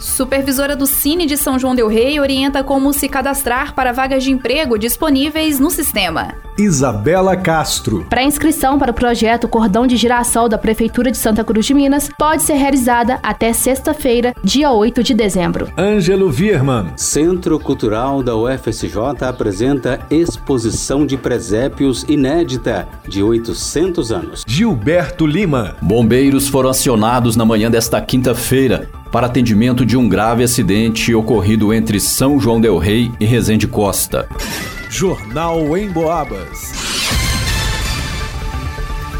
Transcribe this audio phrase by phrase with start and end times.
[0.00, 4.30] Supervisora do Cine de São João Del Rei orienta como se cadastrar para vagas de
[4.30, 6.34] emprego disponíveis no sistema.
[6.58, 8.04] Isabela Castro.
[8.10, 12.10] Para inscrição para o projeto Cordão de Girassol da Prefeitura de Santa Cruz de Minas
[12.18, 15.68] pode ser realizada até sexta-feira, dia 8 de dezembro.
[15.78, 16.92] Ângelo Vierman.
[16.96, 24.44] Centro Cultural da UFSJ apresenta exposição de presépios inédita de 800 anos.
[24.46, 25.76] Gilberto Lima.
[25.80, 31.98] Bombeiros foram acionados na manhã desta quinta-feira para atendimento de um grave acidente ocorrido entre
[31.98, 34.28] São João Del Rei e Resende Costa.
[34.90, 36.88] Jornal em Boabas.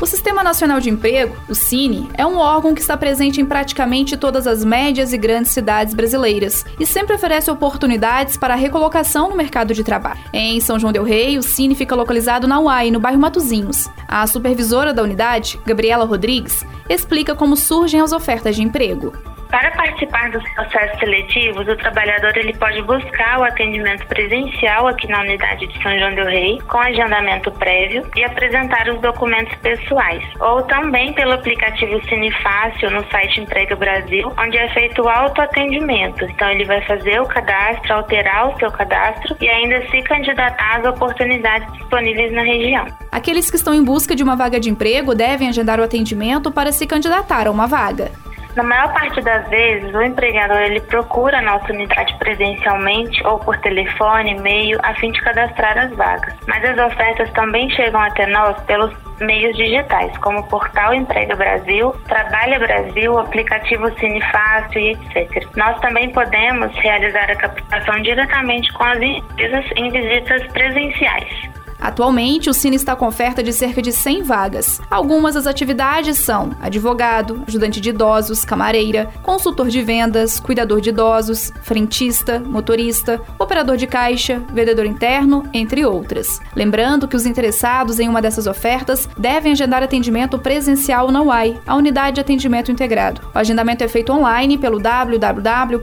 [0.00, 4.16] O Sistema Nacional de Emprego, o Cine, é um órgão que está presente em praticamente
[4.16, 9.34] todas as médias e grandes cidades brasileiras e sempre oferece oportunidades para a recolocação no
[9.36, 10.20] mercado de trabalho.
[10.32, 13.90] Em São João del Rei, o Cine fica localizado na UAI, no bairro Matozinhos.
[14.06, 19.12] A supervisora da unidade, Gabriela Rodrigues, explica como surgem as ofertas de emprego.
[19.50, 25.20] Para participar dos processos seletivos, o trabalhador ele pode buscar o atendimento presencial aqui na
[25.20, 30.62] unidade de São João del Rei, com agendamento prévio e apresentar os documentos pessoais, ou
[30.62, 36.24] também pelo aplicativo Cine Fácil no site Emprego Brasil, onde é feito o autoatendimento.
[36.26, 40.86] Então ele vai fazer o cadastro, alterar o seu cadastro e ainda se candidatar às
[40.86, 42.86] oportunidades disponíveis na região.
[43.10, 46.70] Aqueles que estão em busca de uma vaga de emprego devem agendar o atendimento para
[46.70, 48.10] se candidatar a uma vaga.
[48.58, 53.56] Na maior parte das vezes, o empregador ele procura a nossa unidade presencialmente ou por
[53.58, 56.34] telefone, e-mail, a fim de cadastrar as vagas.
[56.48, 61.92] Mas as ofertas também chegam até nós pelos meios digitais, como o portal Emprego Brasil,
[62.08, 65.46] Trabalha Brasil, aplicativo Cine Fácil e etc.
[65.54, 71.57] Nós também podemos realizar a captação diretamente com as empresas em visitas presenciais.
[71.80, 74.80] Atualmente, o Cine está com oferta de cerca de 100 vagas.
[74.90, 81.52] Algumas das atividades são advogado, ajudante de idosos, camareira, consultor de vendas, cuidador de idosos,
[81.62, 86.40] frentista, motorista, operador de caixa, vendedor interno, entre outras.
[86.54, 91.76] Lembrando que os interessados em uma dessas ofertas devem agendar atendimento presencial na UAI, a
[91.76, 93.20] Unidade de Atendimento Integrado.
[93.34, 95.78] O agendamento é feito online pelo www.mg.gov.br.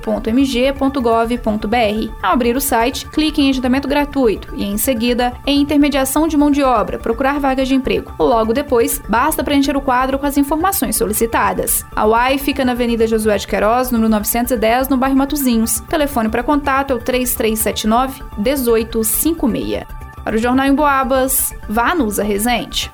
[2.22, 6.36] Ao abrir o site, clique em agendamento gratuito e, em seguida, em intermediação intermediação de
[6.36, 8.12] mão de obra, procurar vagas de emprego.
[8.20, 11.86] Logo depois, basta preencher o quadro com as informações solicitadas.
[11.96, 15.80] A UAI fica na Avenida Josué de Queiroz, número 910, no bairro Matozinhos.
[15.82, 19.86] Telefone para contato é o 3379 1856.
[20.24, 22.92] Para o Jornal em Boabas, Vanusa Rezende.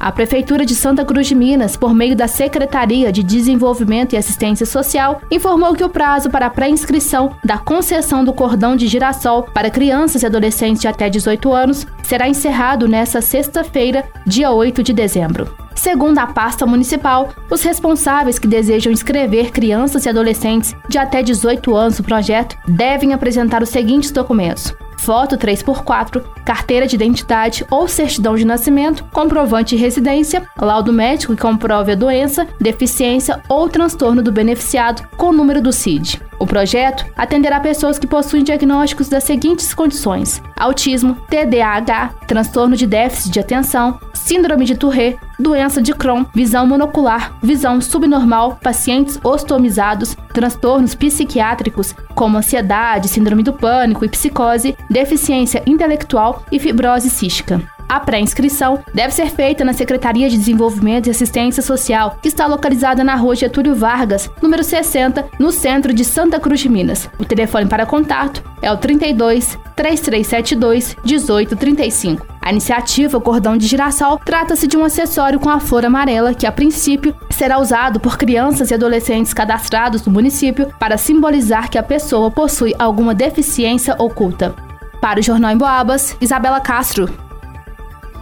[0.00, 4.64] A Prefeitura de Santa Cruz de Minas, por meio da Secretaria de Desenvolvimento e Assistência
[4.64, 9.68] Social, informou que o prazo para a pré-inscrição da concessão do cordão de girassol para
[9.68, 15.54] crianças e adolescentes de até 18 anos será encerrado nesta sexta-feira, dia 8 de dezembro.
[15.74, 21.76] Segundo a pasta municipal, os responsáveis que desejam inscrever crianças e adolescentes de até 18
[21.76, 28.36] anos no projeto devem apresentar os seguintes documentos: foto 3x4, carteira de identidade ou certidão
[28.36, 34.30] de nascimento, comprovante de residência, laudo médico que comprove a doença, deficiência ou transtorno do
[34.30, 36.20] beneficiado com o número do CID.
[36.38, 43.30] O projeto atenderá pessoas que possuem diagnósticos das seguintes condições: autismo, TDAH, transtorno de déficit
[43.30, 50.94] de atenção, síndrome de Tourette, doença de Crohn, visão monocular, visão subnormal, pacientes ostomizados, transtornos
[50.94, 57.62] psiquiátricos como ansiedade, síndrome do pânico e psicose, deficiência intelectual e fibrose cística.
[57.90, 63.02] A pré-inscrição deve ser feita na Secretaria de Desenvolvimento e Assistência Social, que está localizada
[63.02, 67.10] na rua Getúlio Vargas, número 60, no centro de Santa Cruz de Minas.
[67.18, 72.24] O telefone para contato é o 32 3372 1835.
[72.40, 76.52] A iniciativa Cordão de Girassol trata-se de um acessório com a flor amarela que, a
[76.52, 82.30] princípio, será usado por crianças e adolescentes cadastrados no município para simbolizar que a pessoa
[82.30, 84.69] possui alguma deficiência oculta.
[85.00, 87.08] Para o Jornal em Boabas, Isabela Castro.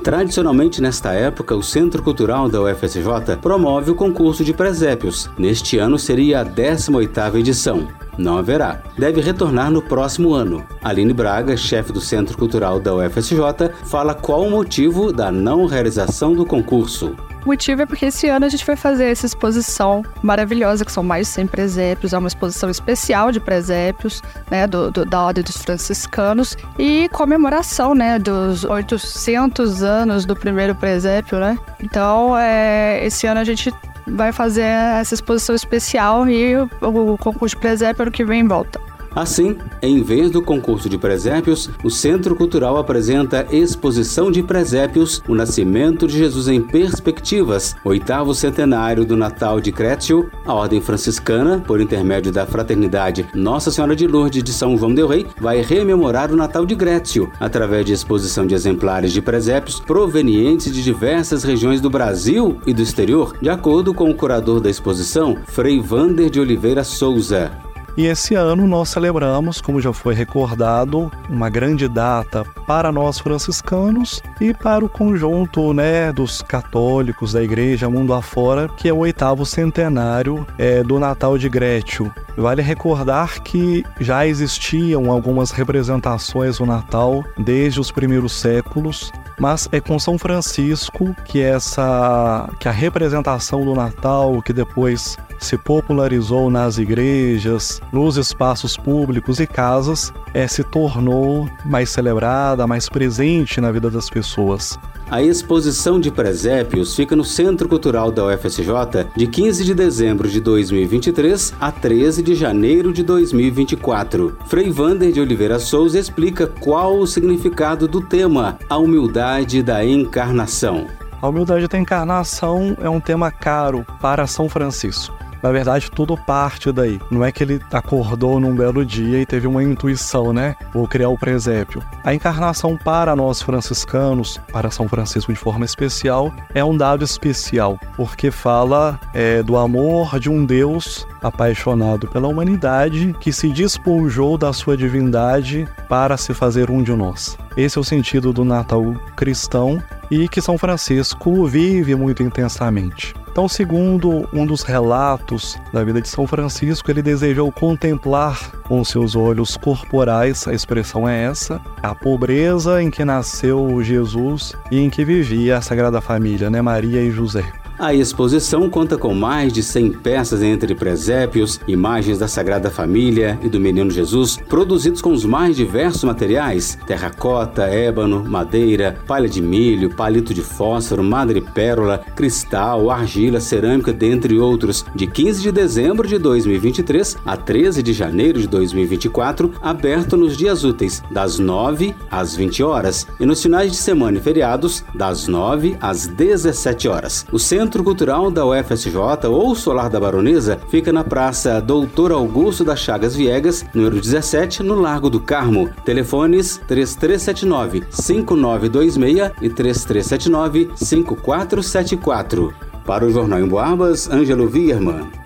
[0.05, 5.29] Tradicionalmente, nesta época, o Centro Cultural da UFSJ promove o concurso de presépios.
[5.37, 7.89] Neste ano seria a 18ª edição.
[8.19, 8.83] Não haverá.
[8.99, 10.67] Deve retornar no próximo ano.
[10.83, 13.39] Aline Braga, chefe do Centro Cultural da UFSJ,
[13.85, 17.15] fala qual o motivo da não realização do concurso.
[17.45, 21.03] O motivo é porque esse ano a gente vai fazer essa exposição maravilhosa, que são
[21.03, 25.45] mais de 100 presépios, é uma exposição especial de presépios, né, do, do, da Ordem
[25.45, 31.57] dos Franciscanos, e comemoração, né, dos 800 anos do primeiro presépio, né.
[31.81, 33.73] Então, é, esse ano a gente
[34.11, 38.88] vai fazer essa exposição especial e o, concurso de presépio ano que vem volta.
[39.19, 45.35] Assim, em vez do concurso de presépios, o Centro Cultural apresenta Exposição de Presépios, o
[45.35, 51.81] Nascimento de Jesus em Perspectivas, oitavo centenário do Natal de Crécio, a Ordem Franciscana, por
[51.81, 56.37] intermédio da Fraternidade Nossa Senhora de Lourdes de São João del Rei, vai rememorar o
[56.37, 61.91] Natal de Grécio, através de exposição de exemplares de presépios provenientes de diversas regiões do
[61.91, 66.85] Brasil e do exterior, de acordo com o curador da exposição, Frei Vander de Oliveira
[66.85, 67.67] Souza.
[67.99, 74.23] E esse ano nós celebramos, como já foi recordado, uma grande data para nós franciscanos
[74.41, 79.45] e para o conjunto né, dos católicos da igreja mundo afora, que é o oitavo
[79.45, 82.15] centenário é, do Natal de Grétio.
[82.37, 89.11] Vale recordar que já existiam algumas representações do Natal desde os primeiros séculos,
[89.41, 95.57] mas é com São Francisco que essa que a representação do Natal, que depois se
[95.57, 103.61] popularizou nas igrejas, nos espaços públicos e casas, é, se tornou mais celebrada, mais presente
[103.61, 104.79] na vida das pessoas.
[105.11, 110.39] A exposição de presépios fica no Centro Cultural da UFSJ de 15 de dezembro de
[110.39, 114.37] 2023 a 13 de janeiro de 2024.
[114.47, 120.87] Frei Vander de Oliveira Souza explica qual o significado do tema, a humildade da encarnação.
[121.23, 125.17] A humildade da encarnação é um tema caro para São Francisco.
[125.43, 127.01] Na verdade, tudo parte daí.
[127.11, 130.57] Não é que ele acordou num belo dia e teve uma intuição, né?
[130.73, 131.83] Vou criar o presépio.
[132.05, 137.79] A encarnação para nós franciscanos, para São Francisco de forma especial, é um dado especial,
[137.97, 144.53] porque fala é, do amor de um Deus apaixonado pela humanidade que se despojou da
[144.53, 147.37] sua divindade para se fazer um de nós.
[147.57, 153.15] Esse é o sentido do Natal cristão e que São Francisco vive muito intensamente.
[153.39, 159.15] Então, segundo um dos relatos da vida de São Francisco, ele desejou contemplar com seus
[159.15, 165.05] olhos corporais, a expressão é essa, a pobreza em que nasceu Jesus e em que
[165.05, 167.45] vivia a Sagrada Família, né, Maria e José.
[167.79, 173.49] A exposição conta com mais de 100 peças entre presépios, imagens da Sagrada Família e
[173.49, 179.95] do Menino Jesus, produzidos com os mais diversos materiais: terracota, ébano, madeira, palha de milho,
[179.95, 184.85] palito de fósforo, madrepérola, cristal, argila, cerâmica, dentre outros.
[184.93, 190.65] De 15 de dezembro de 2023 a 13 de janeiro de 2024, aberto nos dias
[190.65, 195.77] úteis, das 9 às 20 horas, e nos finais de semana e feriados, das 9
[195.81, 197.25] às 17 horas.
[197.31, 198.97] O centro Centro Cultural da UFSJ
[199.29, 204.75] ou Solar da Baronesa fica na Praça Doutor Augusto das Chagas Viegas, número 17, no
[204.75, 205.69] Largo do Carmo.
[205.85, 212.55] Telefones 3379 5926 e 3379 5474.
[212.87, 215.18] Para o Jornal em Boabas, Ângelo Vierman.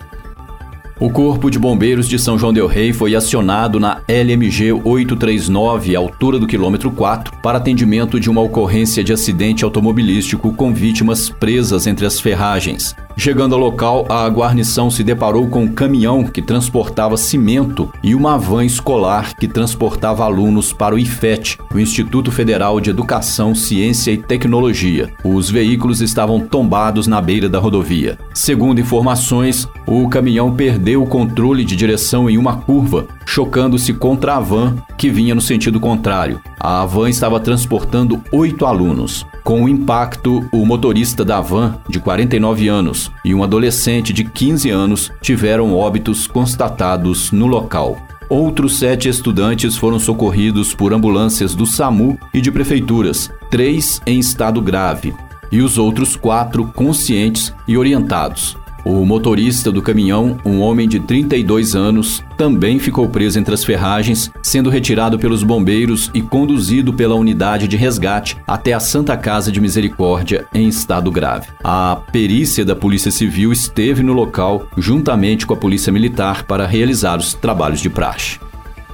[1.03, 6.39] O Corpo de Bombeiros de São João del Rei foi acionado na LMG 839, altura
[6.39, 12.05] do quilômetro 4, para atendimento de uma ocorrência de acidente automobilístico com vítimas presas entre
[12.05, 12.95] as ferragens.
[13.15, 18.37] Chegando ao local, a guarnição se deparou com um caminhão que transportava cimento e uma
[18.37, 24.17] van escolar que transportava alunos para o IFET, o Instituto Federal de Educação, Ciência e
[24.17, 25.13] Tecnologia.
[25.23, 28.17] Os veículos estavam tombados na beira da rodovia.
[28.33, 34.39] Segundo informações, o caminhão perdeu o controle de direção em uma curva, chocando-se contra a
[34.39, 36.41] van que vinha no sentido contrário.
[36.59, 39.25] A van estava transportando oito alunos.
[39.43, 44.69] Com o impacto, o motorista da van, de 49 anos, e um adolescente de 15
[44.69, 47.97] anos tiveram óbitos constatados no local.
[48.29, 54.61] Outros sete estudantes foram socorridos por ambulâncias do SAMU e de prefeituras, três em estado
[54.61, 55.13] grave,
[55.51, 58.57] e os outros quatro conscientes e orientados.
[58.85, 64.29] O motorista do caminhão, um homem de 32 anos, também ficou preso entre as ferragens,
[64.41, 69.61] sendo retirado pelos bombeiros e conduzido pela unidade de resgate até a Santa Casa de
[69.61, 71.47] Misericórdia em estado grave.
[71.63, 77.17] A perícia da Polícia Civil esteve no local juntamente com a Polícia Militar para realizar
[77.17, 78.37] os trabalhos de praxe.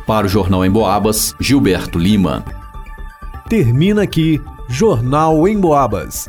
[0.05, 2.45] Para o Jornal em Boabas, Gilberto Lima.
[3.47, 6.27] Termina aqui Jornal em Boabas.